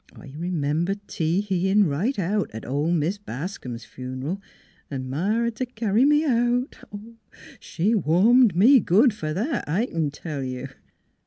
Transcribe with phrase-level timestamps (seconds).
[0.15, 4.41] I remember tee heein' right out at oF Mis' Bas com's fun'ral,
[4.89, 6.77] 'n' Ma hed t' carry me out.
[7.59, 10.69] She warmed me good f'r that, I c'n tell you."